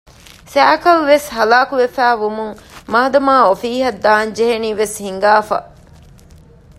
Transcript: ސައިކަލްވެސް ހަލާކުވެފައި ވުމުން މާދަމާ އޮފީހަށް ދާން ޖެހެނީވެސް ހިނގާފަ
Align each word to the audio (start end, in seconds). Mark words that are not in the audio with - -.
ސައިކަލްވެސް 0.53 1.27
ހަލާކުވެފައި 1.37 2.17
ވުމުން 2.21 2.55
މާދަމާ 2.93 3.35
އޮފީހަށް 3.47 4.01
ދާން 4.05 4.31
ޖެހެނީވެސް 4.37 4.95
ހިނގާފަ 5.05 5.57